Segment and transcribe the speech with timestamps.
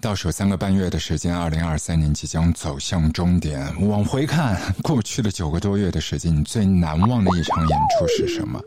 [0.00, 3.60] 倒数三个半月的时间，二零二三年即将走向终点。
[3.88, 8.60] 往回看，过去的九个多月的时间，你最难忘的一场演出是什么？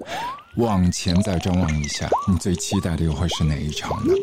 [0.58, 4.14] 往前再张望一下，你最期待的又会是哪一场呢？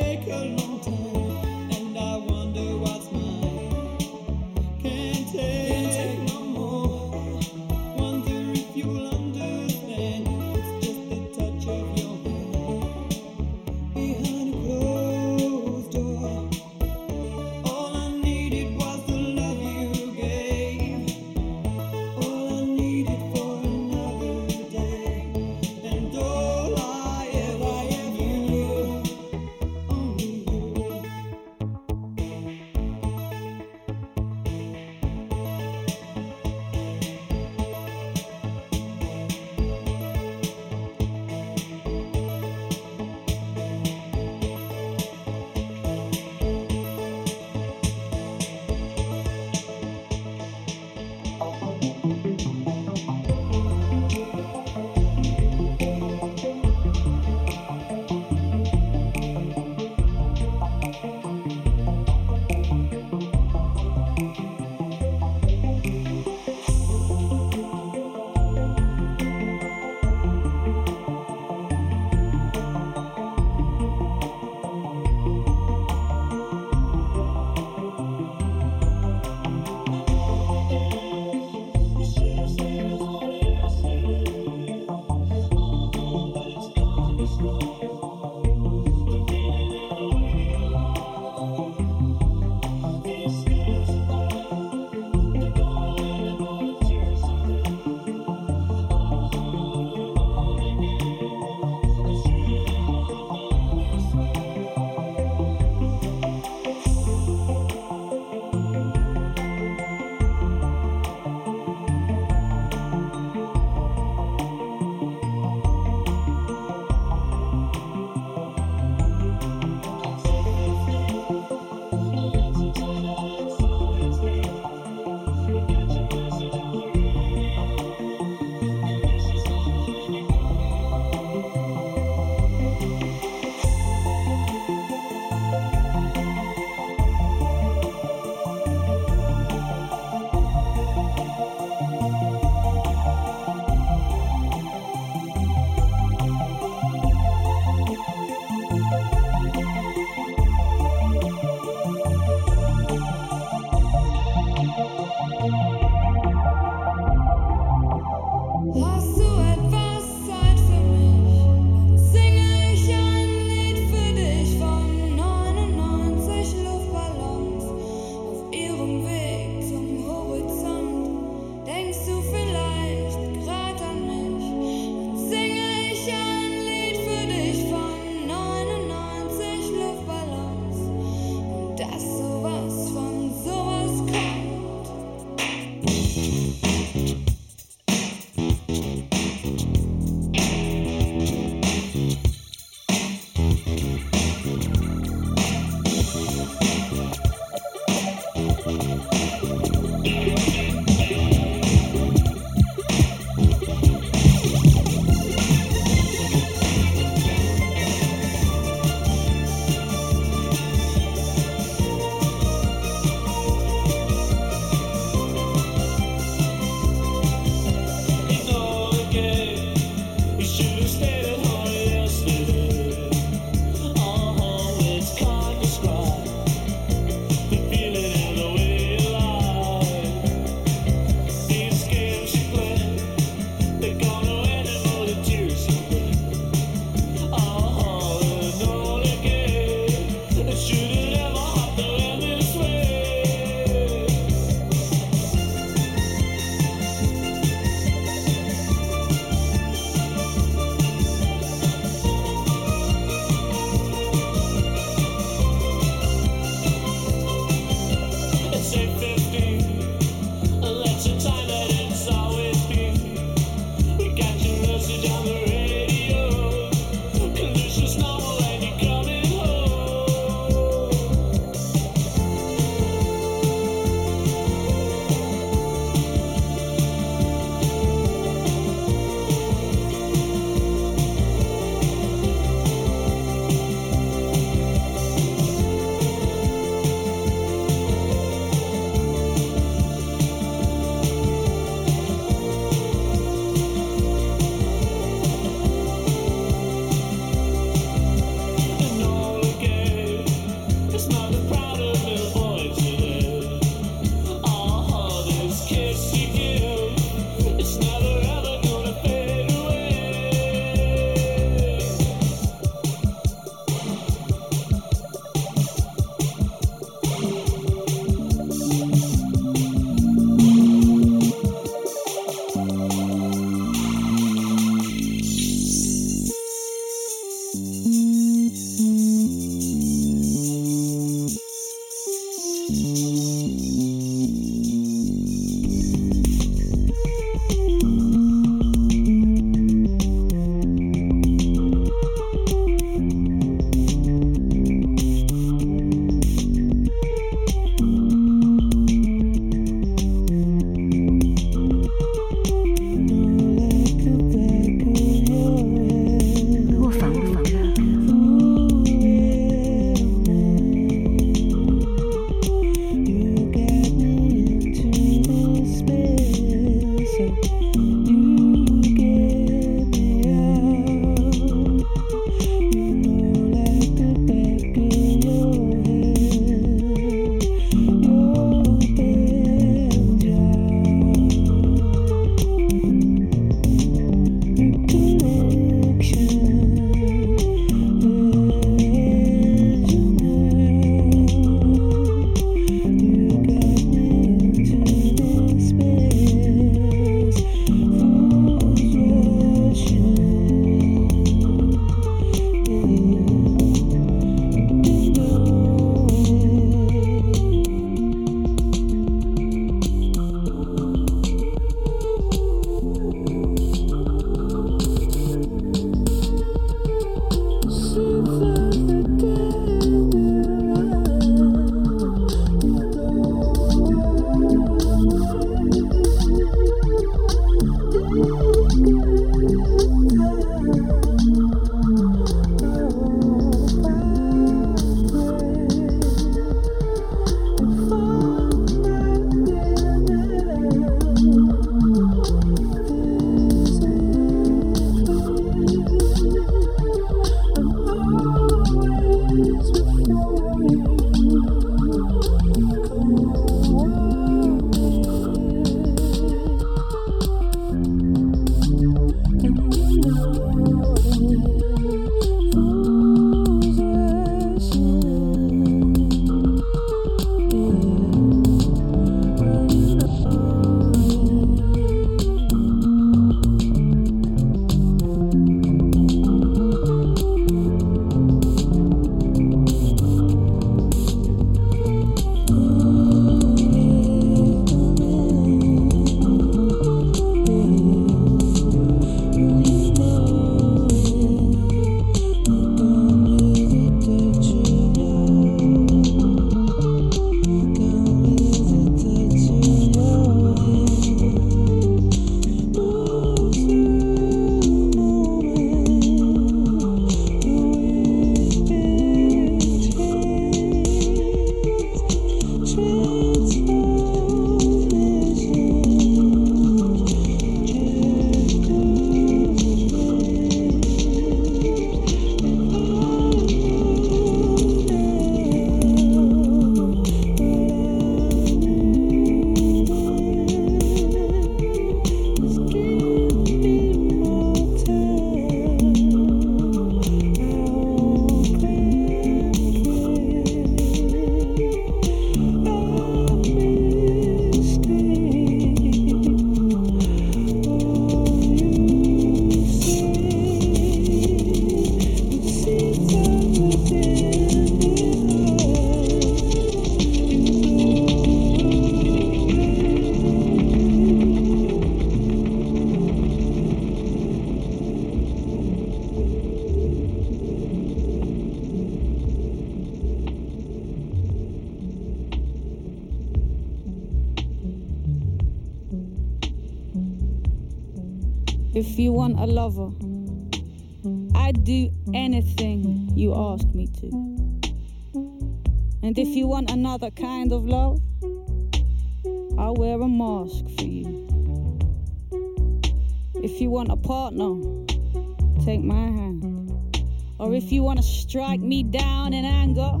[597.94, 600.00] Want to strike me down in anger,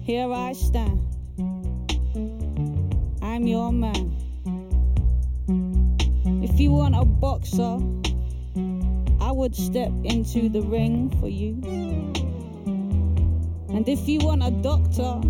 [0.00, 0.98] here I stand.
[3.22, 4.10] I'm your man.
[6.42, 7.78] If you want a boxer,
[9.20, 11.62] I would step into the ring for you.
[13.68, 15.20] And if you want a doctor,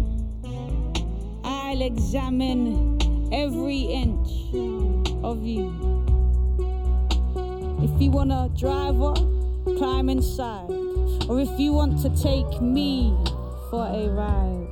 [1.45, 2.99] I'll examine
[3.35, 4.31] every inch
[5.23, 5.69] of you.
[7.83, 9.13] If you want a driver,
[9.77, 10.84] climb inside.
[11.27, 13.17] Or if you want to take me
[13.71, 14.69] for a ride,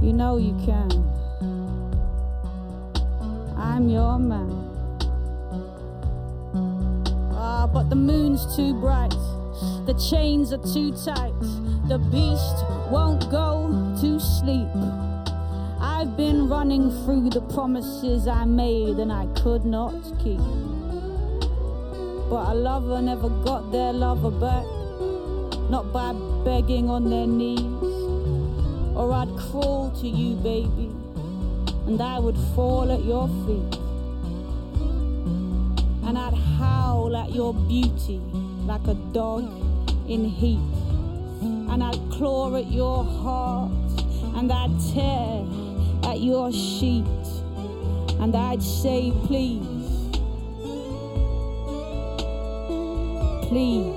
[0.00, 0.88] you know you can.
[3.56, 4.50] I'm your man.
[7.32, 9.10] Ah, but the moon's too bright,
[9.86, 11.34] the chains are too tight,
[11.88, 13.66] the beast won't go
[14.00, 14.68] to sleep.
[15.80, 20.67] I've been running through the promises I made and I could not keep.
[22.30, 24.66] But a lover never got their lover back,
[25.70, 26.12] not by
[26.44, 27.60] begging on their knees.
[28.94, 30.90] Or I'd crawl to you, baby,
[31.86, 33.80] and I would fall at your feet.
[36.06, 38.20] And I'd howl at your beauty
[38.66, 39.44] like a dog
[40.06, 40.58] in heat.
[41.70, 43.70] And I'd claw at your heart,
[44.34, 45.46] and I'd tear
[46.10, 47.04] at your sheet.
[48.20, 49.77] And I'd say, please,
[53.48, 53.96] please,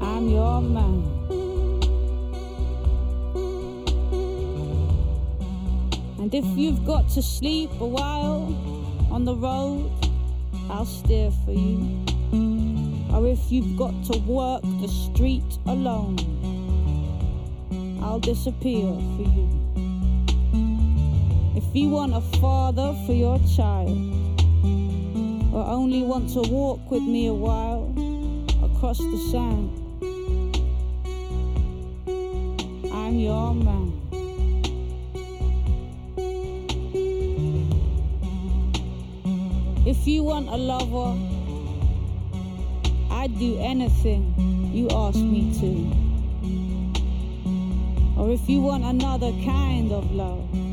[0.00, 1.02] I'm your man.
[6.18, 8.48] And if you've got to sleep a while
[9.12, 9.90] on the road,
[10.70, 12.02] I'll steer for you.
[13.12, 16.16] Or if you've got to work the street alone,
[18.02, 19.48] I'll disappear for you.
[21.56, 24.15] If you want a father for your child,
[25.56, 27.88] or only want to walk with me a while
[28.62, 29.70] across the sand,
[32.92, 33.94] I'm your man.
[39.86, 41.16] If you want a lover,
[43.10, 44.34] I'd do anything
[44.74, 45.90] you ask me to.
[48.20, 50.65] Or if you want another kind of love,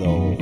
[0.00, 0.33] not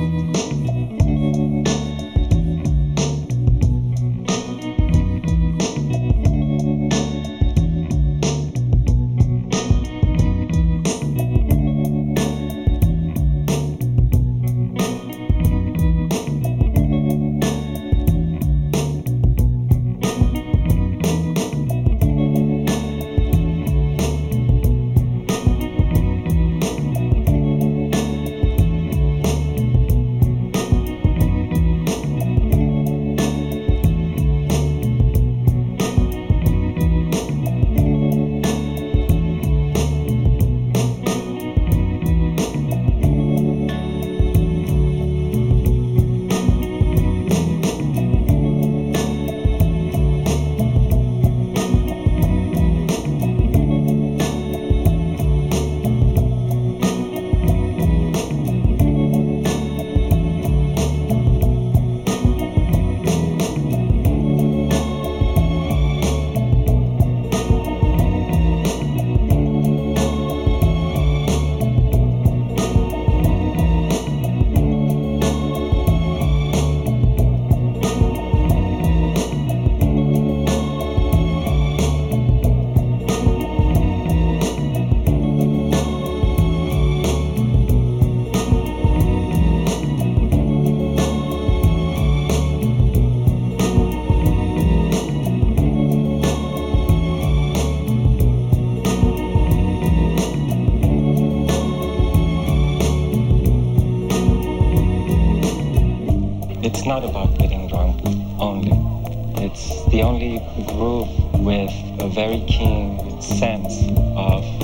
[109.93, 110.39] the only
[110.69, 111.69] groove with
[111.99, 113.83] a very keen sense
[114.15, 114.62] of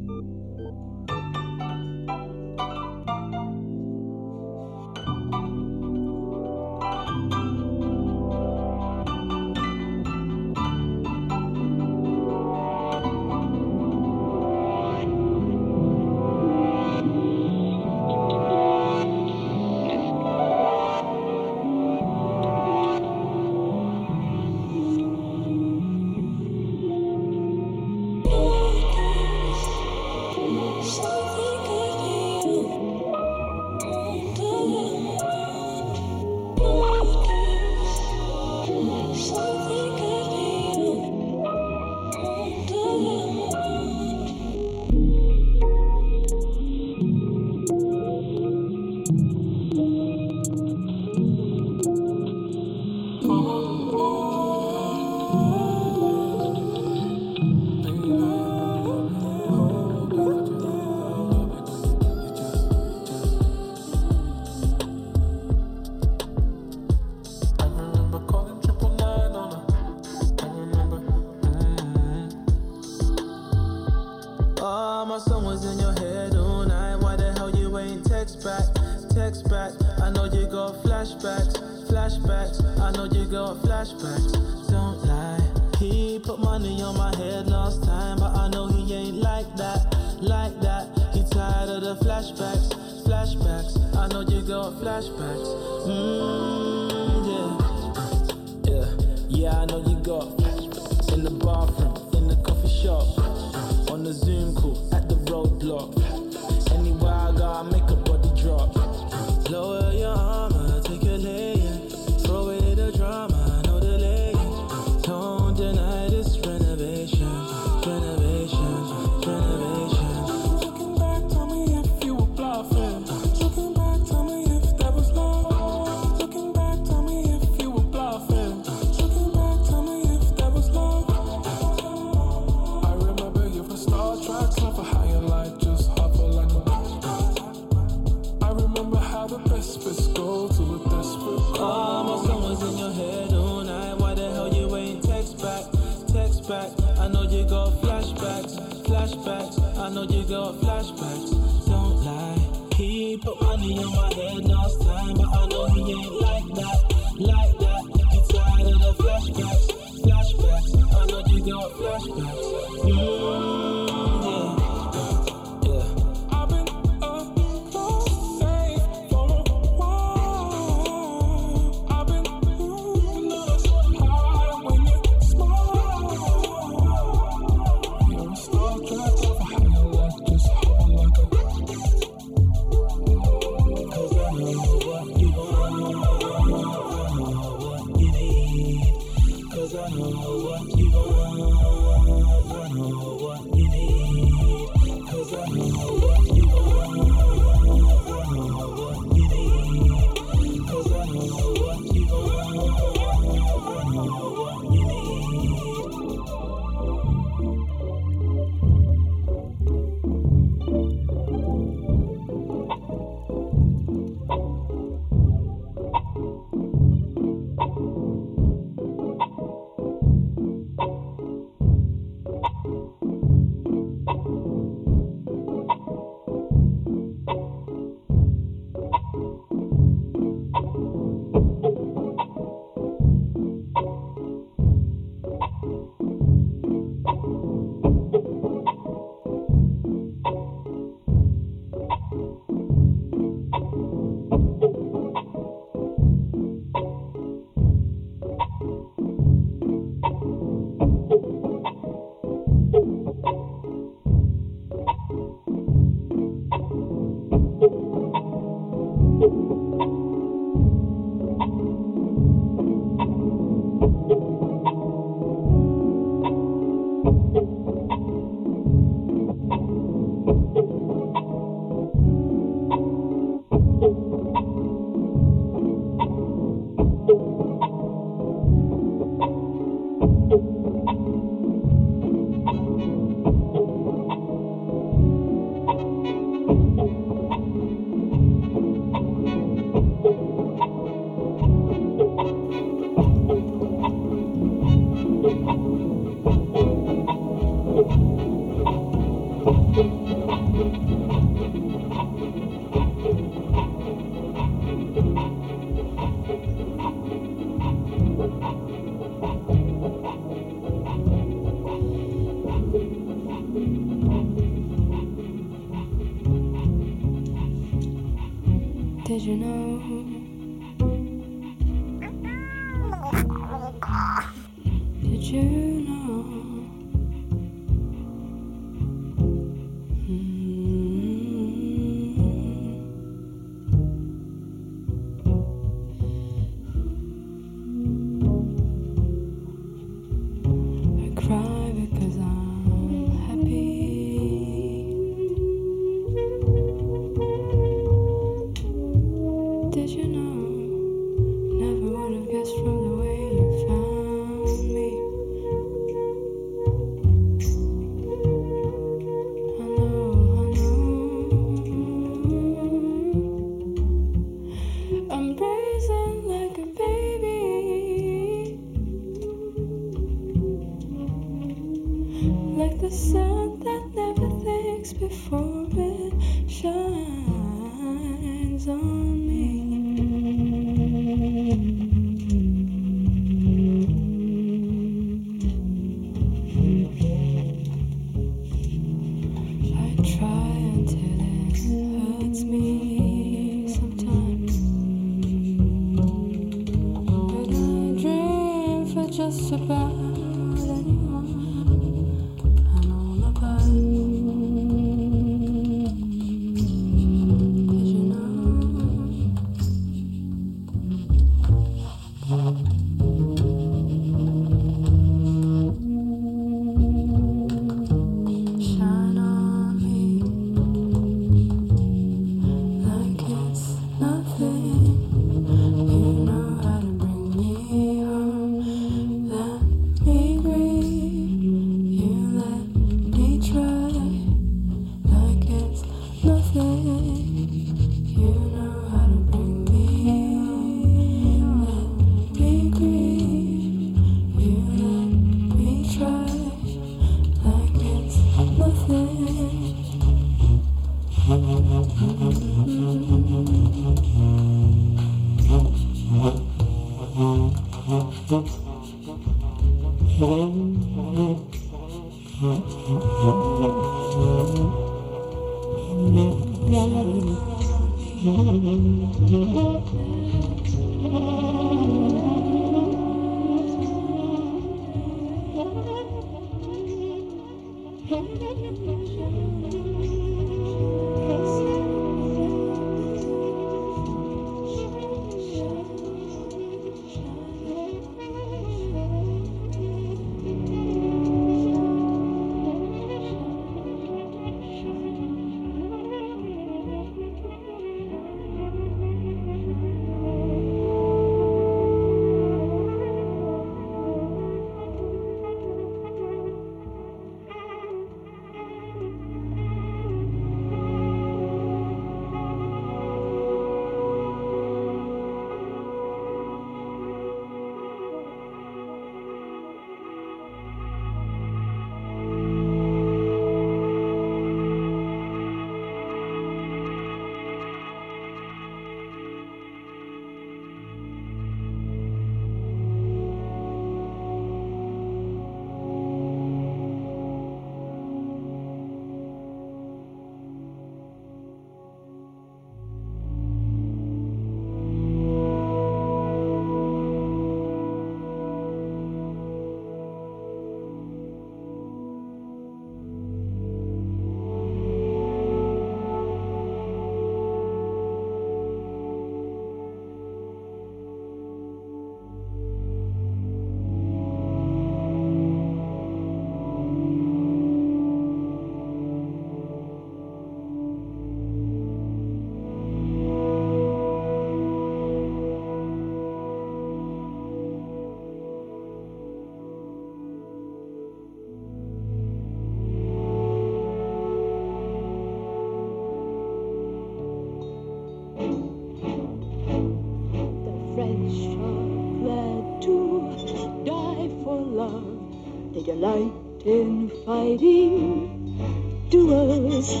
[595.98, 596.32] delight
[596.64, 600.00] in fighting duels.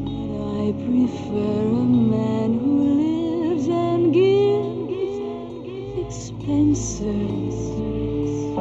[0.00, 4.88] But I prefer a man who lives and gives
[6.06, 7.56] expenses,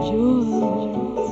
[0.10, 1.32] jewels.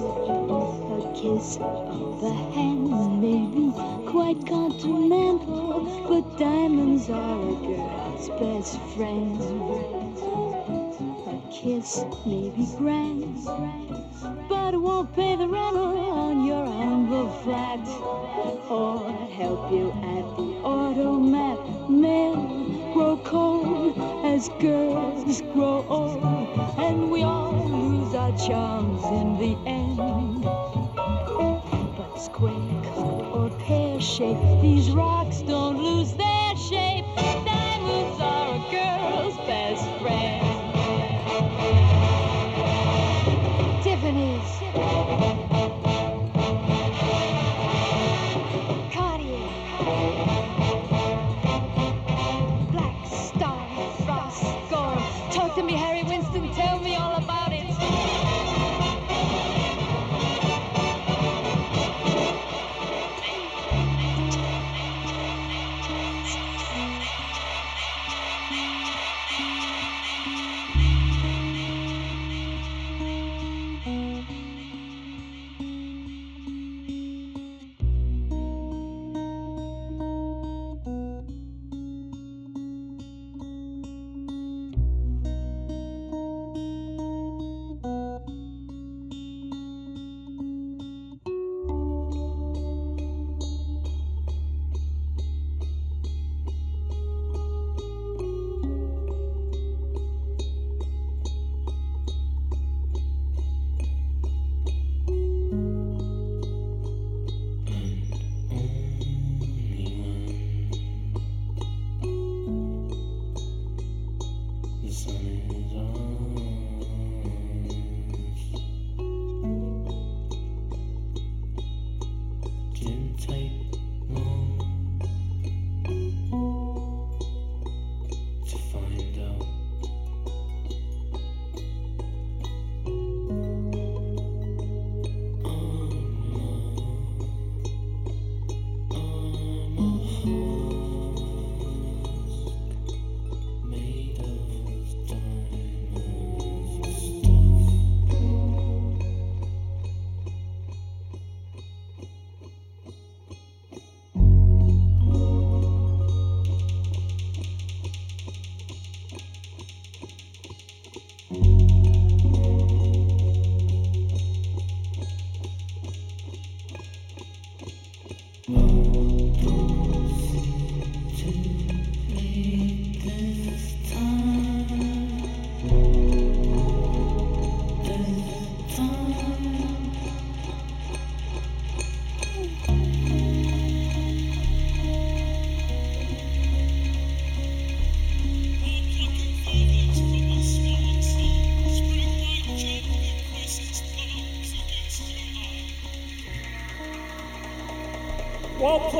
[0.95, 3.65] A kiss of the hand may be
[4.09, 9.35] quite continental, but diamonds are a girl's best friend
[11.65, 17.85] kiss may be grand, that won't pay the rental on your humble flat
[18.67, 20.24] or help you at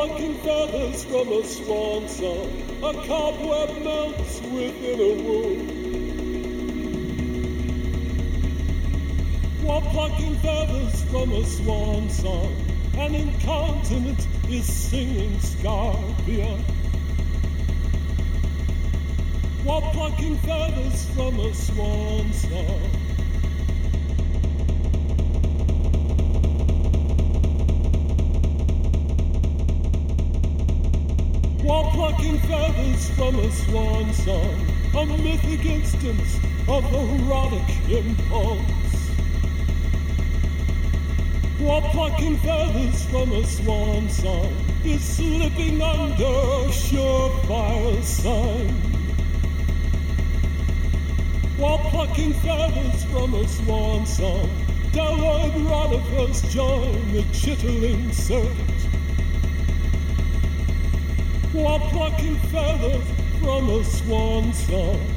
[0.05, 2.47] Plucking feathers from a swan song,
[2.83, 5.71] a cobweb melts within a wound.
[9.63, 12.55] While plucking feathers from a swan song,
[12.99, 16.59] an incontinent is singing Scarpia.
[19.63, 22.91] While plucking feathers from a swan song,
[32.15, 39.09] plucking feathers from a swan song, a mythic instance of erotic impulse.
[41.59, 44.53] While plucking feathers from a swan song
[44.85, 48.69] is slipping under a surefire sign.
[51.57, 54.49] While plucking feathers from a swan song,
[54.93, 58.74] Delaware Rodifers join the chittering circuit
[61.55, 63.03] while plucking feathers
[63.39, 65.14] from a swan song.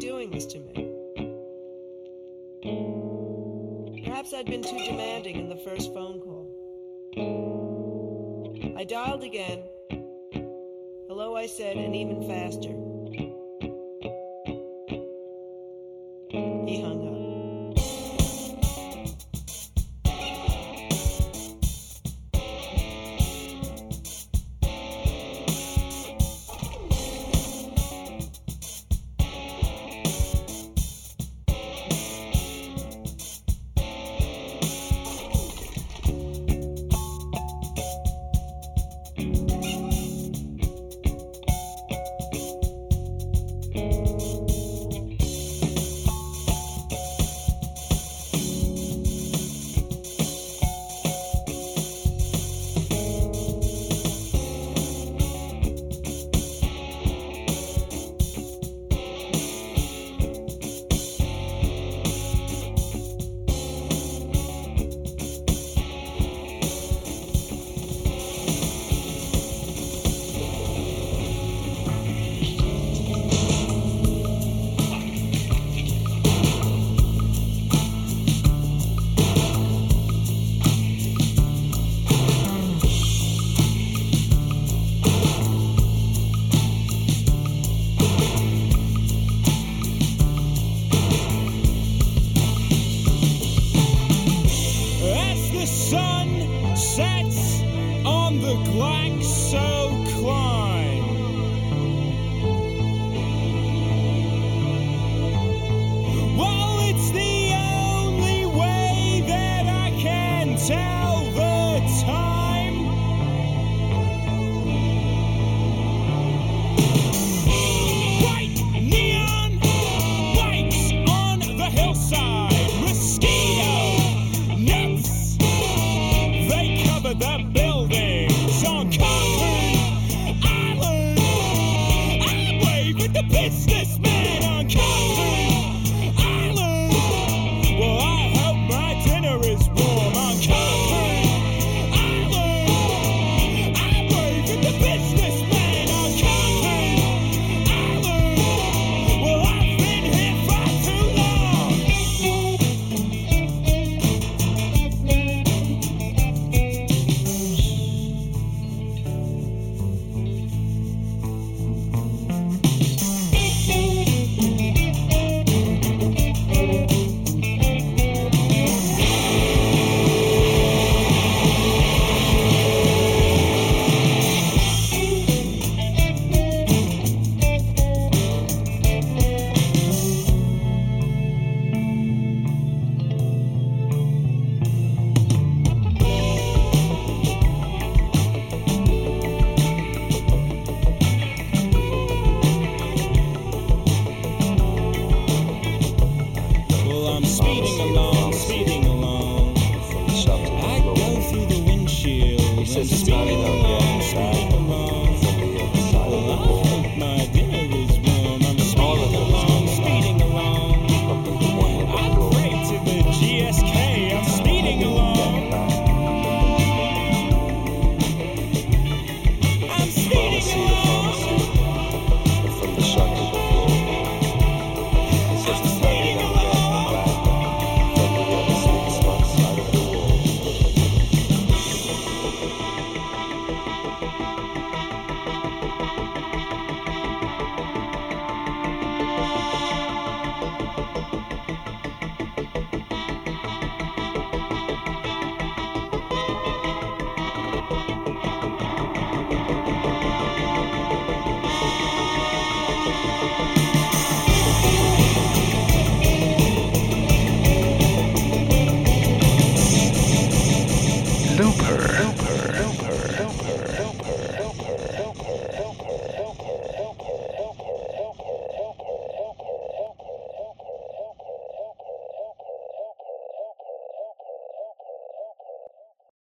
[0.00, 0.88] Doing this to me?
[4.02, 6.48] Perhaps I'd been too demanding in the first phone call.
[8.76, 9.62] I dialed again.
[11.06, 12.89] Hello, I said, and even faster.